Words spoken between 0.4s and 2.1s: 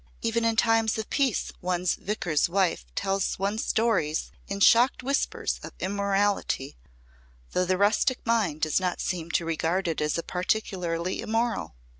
in times of peace one's